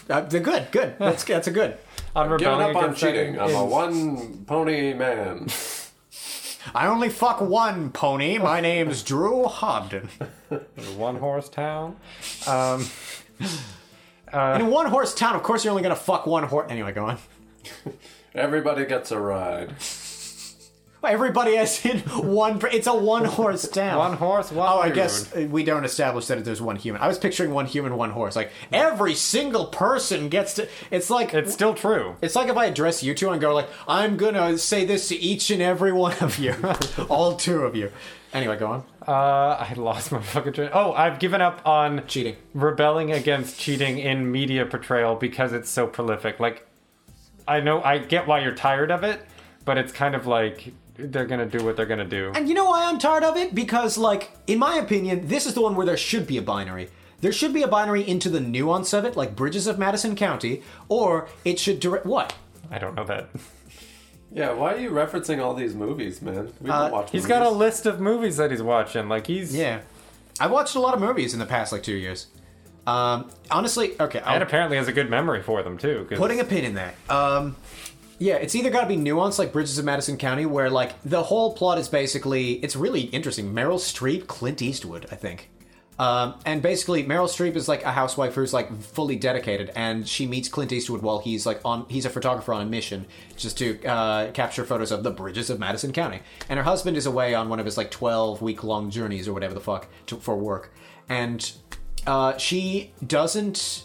[0.10, 0.96] uh, they're good, good.
[1.00, 1.78] That's that's a good.
[2.16, 3.40] on Giving rebelling up on against that cheating.
[3.40, 5.48] I'm a one pony man.
[6.74, 8.38] I only fuck one pony.
[8.38, 10.10] My name's Drew Hobden.
[10.96, 11.96] One horse town.
[12.48, 12.86] Um,
[14.34, 16.68] In one horse town, of course, you're only gonna fuck one horse.
[16.70, 17.18] Anyway, go on.
[18.34, 19.74] Everybody gets a ride.
[21.04, 22.62] Everybody has in one.
[22.72, 23.98] It's a one horse town.
[23.98, 24.70] one horse, one.
[24.72, 27.02] Oh, I guess we don't establish that there's one human.
[27.02, 28.36] I was picturing one human, one horse.
[28.36, 30.68] Like every single person gets to.
[30.92, 32.16] It's like it's still true.
[32.22, 35.16] It's like if I address you two and go like, I'm gonna say this to
[35.16, 36.56] each and every one of you,
[37.10, 37.92] all two of you.
[38.34, 38.84] Anyway, go on.
[39.08, 39.12] Uh,
[39.60, 40.70] I lost my fucking train.
[40.74, 42.36] Oh, I've given up on Cheating.
[42.56, 46.40] rebelling against cheating in media portrayal because it's so prolific.
[46.40, 46.68] Like,
[47.48, 49.22] I know I get why you're tired of it,
[49.66, 52.32] but it's kind of like they're gonna do what they're gonna do.
[52.36, 53.54] And you know why I'm tired of it?
[53.56, 56.90] Because, like, in my opinion, this is the one where there should be a binary.
[57.22, 60.62] There should be a binary into the nuance of it, like Bridges of Madison County,
[60.90, 62.36] or it should direct what?
[62.70, 63.30] I don't know that.
[64.36, 66.52] Yeah, why are you referencing all these movies, man?
[66.60, 67.28] We don't watch He's movies.
[67.38, 69.08] got a list of movies that he's watching.
[69.08, 69.82] Like he's Yeah,
[70.40, 72.26] I watched a lot of movies in the past like two years.
[72.88, 76.08] Um, honestly, okay, I'll, and apparently has a good memory for them too.
[76.10, 76.96] 'cause- putting a pin in that.
[77.10, 77.56] Um,
[78.24, 81.24] yeah, it's either got to be nuanced like Bridges of Madison County, where like the
[81.24, 83.54] whole plot is basically it's really interesting.
[83.54, 85.50] Meryl Streep, Clint Eastwood, I think.
[86.00, 90.26] Um, and basically, Meryl Streep is like a housewife who's like fully dedicated, and she
[90.26, 91.86] meets Clint Eastwood while he's like on.
[91.90, 95.60] He's a photographer on a mission just to uh, capture photos of the bridges of
[95.60, 96.22] Madison County.
[96.48, 99.34] And her husband is away on one of his like twelve week long journeys or
[99.34, 100.72] whatever the fuck to, for work,
[101.10, 101.52] and
[102.08, 103.84] uh, she doesn't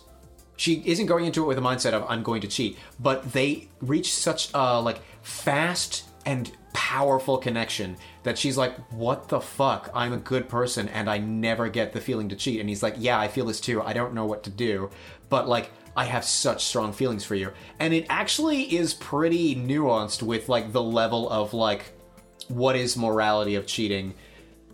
[0.59, 3.69] she isn't going into it with a mindset of I'm going to cheat, but they
[3.81, 9.91] reach such a like fast and powerful connection that she's like, "What the fuck?
[9.95, 12.97] I'm a good person and I never get the feeling to cheat." And he's like,
[12.99, 13.81] "Yeah, I feel this too.
[13.81, 14.91] I don't know what to do,
[15.31, 20.23] but like I have such strong feelings for you." And it actually is pretty nuanced
[20.23, 21.93] with like the level of like
[22.49, 24.15] what is morality of cheating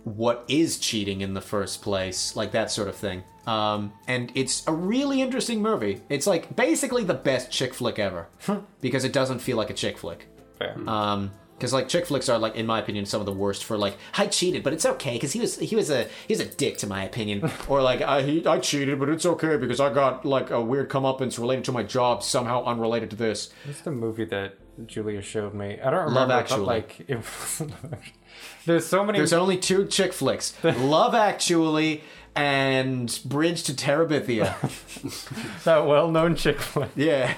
[0.04, 3.24] what is cheating in the first place, like that sort of thing.
[3.46, 6.00] Um, and it's a really interesting movie.
[6.08, 8.28] It's like basically the best chick flick ever
[8.80, 10.26] because it doesn't feel like a chick flick.
[10.58, 10.76] Fair.
[10.86, 13.78] Um, because like chick flicks are like, in my opinion, some of the worst for
[13.78, 16.46] like I cheated, but it's okay because he was he was a he was a
[16.46, 19.92] dick to my opinion, or like I he, I cheated, but it's okay because I
[19.92, 23.50] got like a weird comeuppance related to my job somehow unrelated to this.
[23.64, 24.54] What's the movie that
[24.86, 25.78] Julia showed me?
[25.80, 26.34] I don't remember.
[26.34, 26.66] but, Actually.
[26.66, 27.72] like it wasn't.
[28.66, 29.18] There's so many.
[29.18, 32.02] There's only two chick flicks: Love Actually
[32.36, 34.54] and Bridge to Terabithia.
[35.64, 36.90] that well-known chick flick.
[36.96, 37.34] yeah.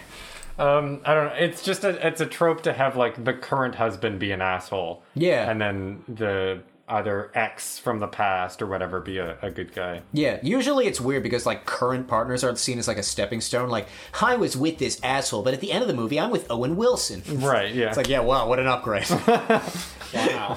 [0.58, 1.34] Um, I don't know.
[1.34, 5.02] It's just a it's a trope to have like the current husband be an asshole.
[5.14, 5.50] Yeah.
[5.50, 10.02] And then the either ex from the past or whatever be a, a good guy.
[10.12, 13.68] Yeah, usually it's weird because like current partners are seen as like a stepping stone.
[13.68, 13.88] Like
[14.22, 16.76] I was with this asshole, but at the end of the movie, I'm with Owen
[16.76, 17.22] Wilson.
[17.40, 17.74] Right.
[17.74, 17.88] Yeah.
[17.88, 19.10] It's like, yeah, wow, what an upgrade.
[19.10, 19.62] wow.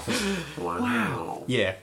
[0.60, 1.44] Wow.
[1.48, 1.76] yeah.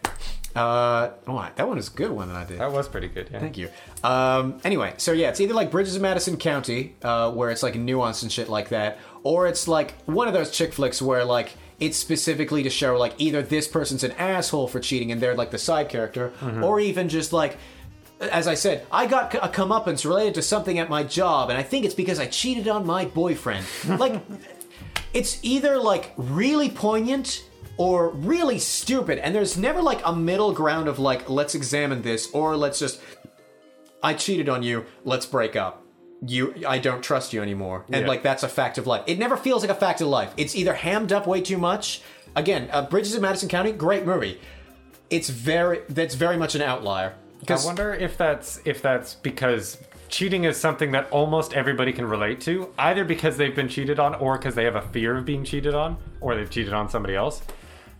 [0.56, 2.58] Uh, oh, that one is a good one that I did.
[2.58, 3.28] that was pretty good.
[3.32, 3.40] Yeah.
[3.40, 3.68] Thank you.
[4.02, 7.74] Um, anyway, so yeah, it's either like Bridges of Madison County, uh, where it's like
[7.74, 11.52] nuanced and shit like that, or it's like one of those chick flicks where like
[11.78, 15.50] it's specifically to show like either this person's an asshole for cheating and they're like
[15.50, 17.56] the side character, or even just like.
[18.18, 21.62] As I said, I got a comeuppance related to something at my job, and I
[21.62, 23.66] think it's because I cheated on my boyfriend.
[23.86, 24.22] Like,
[25.12, 27.45] it's either like really poignant
[27.78, 32.30] or really stupid and there's never like a middle ground of like let's examine this
[32.32, 33.00] or let's just
[34.02, 35.82] i cheated on you let's break up.
[36.26, 37.84] You i don't trust you anymore.
[37.92, 38.08] And Yeah.
[38.08, 39.02] like that's a fact of life.
[39.06, 40.32] It never feels like a fact of life.
[40.36, 42.00] It's either hammed up way too much.
[42.34, 44.40] Again uh, bridges in madison county great movie.
[45.10, 47.14] It's very that's very much an outlier.
[47.48, 52.40] I wonder if that's if that's because cheating is something that almost everybody can relate
[52.42, 55.44] to, either because they've been cheated on or because they have a fear of being
[55.44, 57.42] cheated on, or they've cheated on somebody else.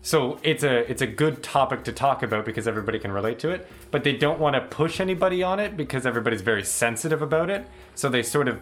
[0.03, 3.51] So it's a it's a good topic to talk about because everybody can relate to
[3.51, 7.51] it, but they don't want to push anybody on it because everybody's very sensitive about
[7.51, 7.67] it.
[7.97, 8.61] So they sort of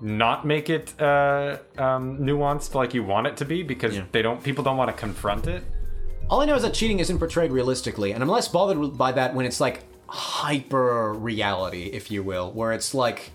[0.00, 4.04] not make it uh, um, nuanced like you want it to be because Yeah.
[4.12, 5.62] they don't people don't want to confront it.
[6.28, 9.34] All I know is that cheating isn't portrayed realistically, and I'm less bothered by that
[9.34, 13.30] when it's like hyper reality, if you will, where it's like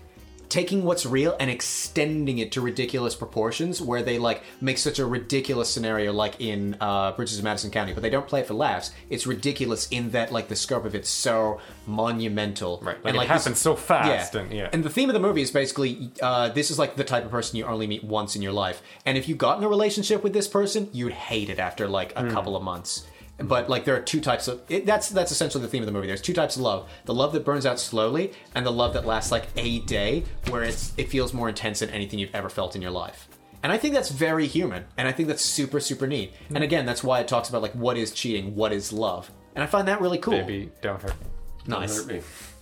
[0.52, 5.06] taking what's real and extending it to ridiculous proportions, where they like make such a
[5.06, 8.52] ridiculous scenario, like in uh, Bridges of Madison County, but they don't play it for
[8.54, 8.90] laughs.
[9.08, 13.20] It's ridiculous in that like the scope of it's so monumental, Right, like and it
[13.20, 14.68] this- happens so fast and- yeah.
[14.72, 17.30] and the theme of the movie is basically uh, this is like the type of
[17.30, 18.82] person you only meet once in your life.
[19.06, 22.12] And if you got in a relationship with this person, you'd hate it after like
[22.16, 23.06] a couple of months.
[23.42, 25.92] But like there are two types of it, that's that's essentially the theme of the
[25.92, 26.06] movie.
[26.06, 29.06] There's two types of love: the love that burns out slowly, and the love that
[29.06, 32.76] lasts like a day, where it's it feels more intense than anything you've ever felt
[32.76, 33.28] in your life.
[33.62, 36.32] And I think that's very human, and I think that's super, super neat.
[36.52, 39.62] And again, that's why it talks about like what is cheating, what is love, and
[39.62, 40.34] I find that really cool.
[40.34, 41.26] Baby, don't hurt me.
[41.68, 41.96] Don't nice.
[41.96, 42.20] hurt me.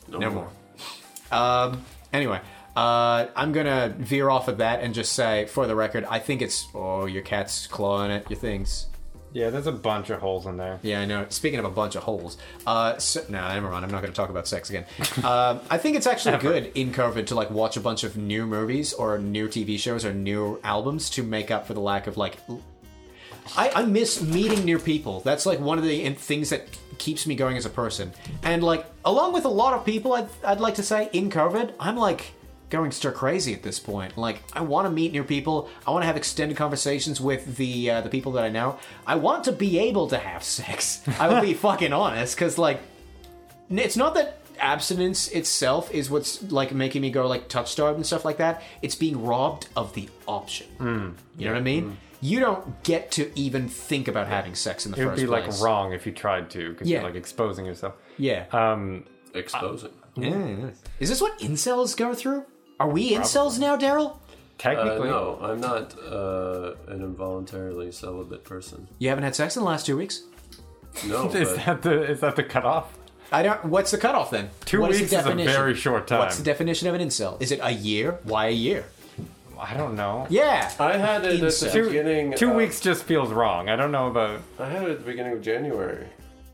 [0.09, 0.51] No, No more.
[1.33, 1.85] Um.
[2.13, 2.41] Anyway,
[2.77, 6.43] uh, I'm gonna veer off of that and just say, for the record, I think
[6.43, 8.87] it's oh, your cat's clawing at your things.
[9.33, 10.81] Yeah, there's a bunch of holes in there.
[10.83, 11.27] Yeah, I know.
[11.29, 13.85] Speaking of a bunch of holes, uh, so, no, never mind.
[13.85, 14.85] I'm not going to talk about sex again.
[15.25, 18.47] um, I think it's actually good in COVID to like watch a bunch of new
[18.47, 22.17] movies or new TV shows or new albums to make up for the lack of
[22.17, 22.39] like.
[23.57, 25.21] I miss meeting new people.
[25.21, 26.67] That's like one of the things that
[26.99, 28.13] keeps me going as a person.
[28.43, 31.73] And like, along with a lot of people, I'd, I'd like to say in COVID,
[31.81, 32.33] I'm like
[32.71, 34.17] going stir crazy at this point.
[34.17, 35.69] Like, I want to meet new people.
[35.87, 38.79] I want to have extended conversations with the uh, the people that I know.
[39.07, 41.03] I want to be able to have sex.
[41.19, 42.81] I will be fucking honest, because like,
[43.69, 48.07] it's not that abstinence itself is what's like making me go like touch starved and
[48.07, 48.63] stuff like that.
[48.83, 50.67] It's being robbed of the option.
[51.37, 51.97] You know what I mean?
[52.23, 55.27] You don't get to even think about having sex in the It would first be
[55.27, 56.99] like wrong if you tried to, because Yeah.
[56.99, 57.95] you're like exposing yourself.
[58.19, 58.45] Yeah.
[58.53, 59.93] Um, Exposing.
[60.17, 62.45] yeah Is this what incels go through?
[62.81, 64.13] Are we incels now, Daryl?
[64.15, 64.17] Uh,
[64.59, 68.89] technically, no, I'm not uh, an involuntarily celibate person.
[68.99, 70.23] You haven't had sex in the last two weeks.
[71.07, 72.97] No, is but that the is that the cutoff?
[73.31, 73.65] I don't.
[73.67, 74.51] What's the cutoff then?
[74.65, 75.53] Two What weeks is, a definition?
[75.53, 76.19] very short time.
[76.21, 77.41] What's the definition of an incel?
[77.41, 78.19] Is it a year?
[78.25, 78.85] Why a year?
[79.59, 80.27] I don't know.
[80.31, 80.73] Yeah.
[80.81, 81.71] I had it at the Incel.
[81.71, 82.33] Two, beginning.
[82.33, 83.69] two of- weeks just feels wrong.
[83.69, 84.41] I don't know about.
[84.59, 86.07] I had it at the beginning of January,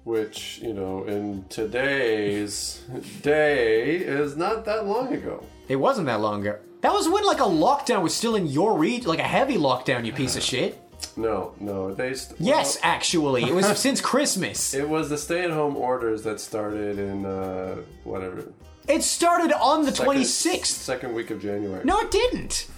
[0.02, 2.82] which you know, in today's
[3.22, 5.44] day, is not that long ago.
[5.68, 6.58] It wasn't that long ago.
[6.82, 10.04] That was when like a lockdown was still in your reach, like a heavy lockdown.
[10.04, 10.80] You piece of shit.
[11.16, 12.14] No, no, they.
[12.14, 14.74] St- Yes, well, actually, it was since Christmas.
[14.74, 18.52] it was the stay-at-home orders that started in uh, whatever
[18.88, 20.82] It started on the second- twenty sixth.
[20.82, 21.84] second week of January.
[21.84, 22.68] No, it didn't.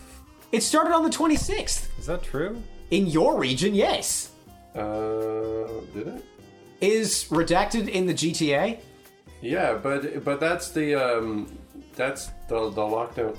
[0.53, 1.90] It started on the twenty sixth.
[1.98, 2.62] Is that true?
[2.90, 4.31] In your region, yes.
[4.74, 6.24] Uh, did it?
[6.81, 8.79] Is redacted in the GTA?
[9.42, 11.53] Yeah, but but that's the um,
[11.99, 13.37] that's the the lockdown.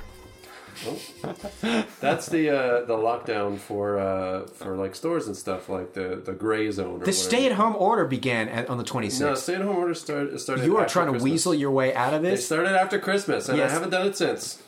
[0.87, 1.85] Oh.
[1.99, 6.31] that's the uh, the lockdown for uh, for like stores and stuff like the the
[6.33, 7.01] gray zone.
[7.01, 10.39] Or The stay-at-home order began at, on the twenty No, stay at home order started
[10.39, 10.65] started.
[10.65, 11.31] you are after trying to Christmas.
[11.31, 12.45] weasel your way out of They this.
[12.45, 13.71] started after Christmas, and Yes.
[13.71, 14.61] I haven't done it since.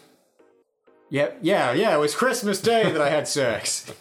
[1.11, 1.39] Yep.
[1.41, 1.93] yeah, yeah.
[1.95, 3.91] It was Christmas Day that I had sex.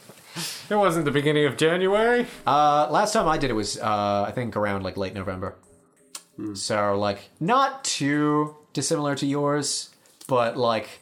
[0.71, 2.27] It wasn't the beginning of January.
[2.47, 5.57] Uh, last time I did it was, uh, I think, around like late November.
[6.55, 9.91] So like, not too dissimilar to yours,
[10.27, 11.01] but like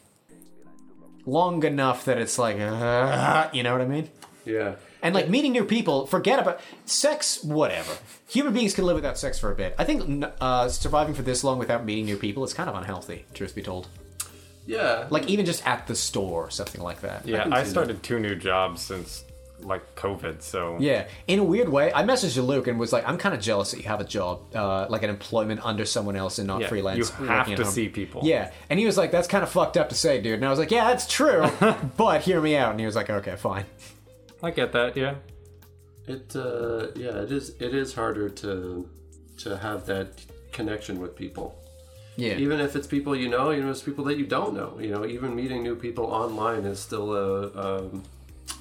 [1.25, 4.09] long enough that it's like, uh, you know what I mean?
[4.45, 4.75] Yeah.
[5.01, 7.97] And like meeting new people, forget about sex, whatever.
[8.27, 9.73] Human beings can live without sex for a bit.
[9.77, 13.25] I think uh, surviving for this long without meeting new people is kind of unhealthy,
[13.33, 13.87] truth be told.
[14.65, 15.07] Yeah.
[15.09, 17.27] Like even just at the store something like that.
[17.27, 19.23] Yeah, can I, see started two new jobs since
[19.63, 20.41] like COVID.
[20.41, 23.41] So Yeah, in a weird way, I messaged Luke, and was like, "I'm kind of
[23.41, 26.61] jealous that you have a job, uh, like an employment under someone else and not
[26.61, 28.21] Yeah, freelance." you working have at to home." see people.
[28.23, 30.49] Yeah, and he was like, "That's kind of fucked up to say, dude." And I
[30.49, 31.45] was like, "Yeah, that's true,
[31.97, 33.65] but hear me out." And he was like, "Okay, fine."
[34.41, 34.95] I get that.
[34.95, 35.15] Yeah.
[36.07, 38.89] It uh, yeah, it is it is harder to
[39.39, 40.07] to have that
[40.51, 41.55] connection with people.
[42.17, 44.77] Yeah, Even if it's people you know, you know, it's people that you don't know.
[44.77, 48.03] You know, even meeting new people online is still a, um,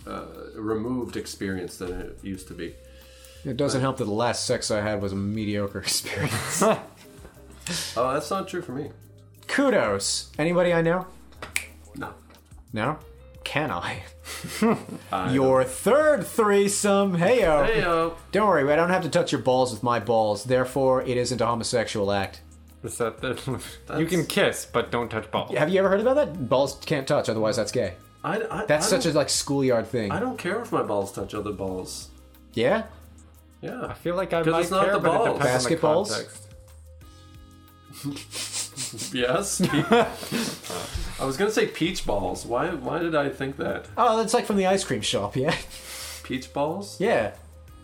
[0.09, 2.75] a removed experience than it used to be.
[3.44, 6.62] it doesn't help that the last sex I had was a mediocre experience.
[7.99, 8.90] Oh, that's not true for me.
[9.47, 10.31] Kudos.
[10.38, 11.07] Anybody I know?
[11.97, 12.14] No.
[12.73, 12.99] No.
[13.44, 14.05] Can I?
[15.12, 17.18] I Your third threesome.
[17.18, 17.66] Heyo.
[17.66, 20.44] Hey, uh, Don't worry, I don't have to touch your balls with my balls.
[20.44, 22.40] Therefore, it isn't a homosexual act.
[22.83, 23.61] Is that the,
[23.99, 25.55] you can kiss, but don't touch balls.
[25.57, 26.49] Have you ever heard about that?
[26.49, 27.94] Balls can't touch, otherwise that's gay.
[28.24, 30.11] I, I, That's I such a like schoolyard thing.
[30.11, 32.09] I don't care if my balls touch other balls.
[32.52, 32.85] Yeah.
[33.61, 33.87] Yeah.
[33.87, 35.38] I feel like I 'Cause might it's not care, the but it balls.
[35.38, 36.09] depends on the Basketballs?
[36.11, 36.44] context.
[39.12, 39.61] Yes.
[41.20, 42.46] I was gonna say peach balls.
[42.46, 42.70] Why?
[42.70, 43.87] Why did I think that?
[43.98, 45.37] Oh, that's like from the ice cream shop.
[45.37, 45.54] Yeah.
[46.22, 46.98] Peach balls?
[47.00, 47.33] Yeah.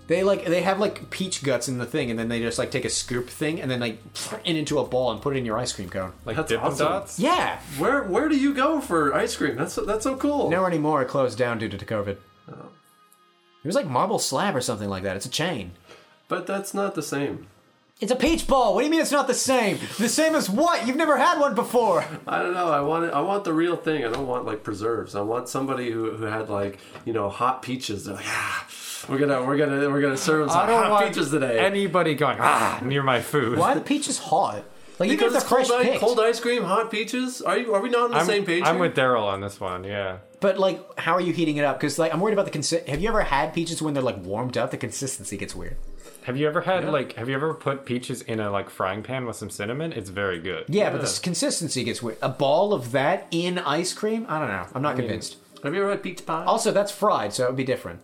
[0.06, 2.70] They like they have like peach guts in the thing, and then they just like
[2.70, 3.98] take a scoop thing and then like
[4.44, 6.12] it into a ball and put it in your ice cream cone.
[6.26, 6.86] Like That's Dippin' awesome.
[6.86, 7.18] Dots.
[7.18, 7.58] Yeah.
[7.78, 9.56] Where Where do you go for ice cream?
[9.56, 10.50] That's that's so cool.
[10.50, 11.00] No anymore.
[11.02, 12.18] It closed down due to COVID.
[12.50, 12.68] Oh.
[13.62, 15.16] It was like marble slab or something like that.
[15.16, 15.72] It's a chain.
[16.28, 17.46] But that's not the same.
[18.00, 18.74] It's a peach ball.
[18.74, 19.78] What do you mean it's not the same?
[19.98, 20.84] The same as what?
[20.86, 22.04] You've never had one before.
[22.26, 22.68] I don't know.
[22.68, 24.04] I want it, I want the real thing.
[24.04, 25.14] I don't want like preserves.
[25.14, 28.04] I want somebody who, who had like you know hot peaches.
[28.04, 28.66] They're like, ah,
[29.08, 31.60] we're gonna we're gonna we're gonna serve them some I don't hot want peaches today.
[31.60, 33.58] anybody going ah near my food.
[33.58, 34.64] Why are the peaches hot?
[34.98, 36.00] Like even if because they're it's cold, fresh ice, picked.
[36.00, 37.42] cold ice cream, hot peaches.
[37.42, 38.64] Are you are we not on the I'm, same page?
[38.64, 38.82] I'm here?
[38.86, 39.84] with Daryl on this one.
[39.84, 40.18] Yeah.
[40.40, 41.78] But like, how are you heating it up?
[41.78, 44.18] Because like, I'm worried about the consi- Have you ever had peaches when they're like
[44.24, 44.72] warmed up?
[44.72, 45.76] The consistency gets weird.
[46.24, 47.12] Have you ever had like?
[47.14, 49.92] Have you ever put peaches in a like frying pan with some cinnamon?
[49.92, 50.64] It's very good.
[50.68, 52.16] Yeah, but the consistency gets weird.
[52.22, 54.24] A ball of that in ice cream?
[54.28, 54.66] I don't know.
[54.74, 55.36] I'm not convinced.
[55.62, 56.44] Have you ever had peach pie?
[56.44, 58.00] Also, that's fried, so it would be different.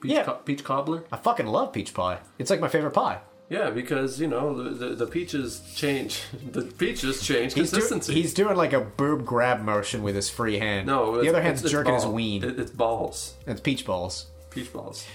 [0.00, 0.24] peach, yeah.
[0.24, 1.04] co- peach cobbler.
[1.12, 2.18] I fucking love peach pie.
[2.38, 3.20] It's like my favorite pie.
[3.50, 6.22] Yeah, because you know the, the, the peaches change.
[6.52, 8.12] The peaches change He's, do- consistency.
[8.14, 10.86] he's doing like a boob grab motion with his free hand.
[10.86, 12.44] no, the other hand's it's- it's jerking his ball- ween.
[12.44, 14.26] It, it's balls, it's peach balls.
[14.50, 15.06] peach balls.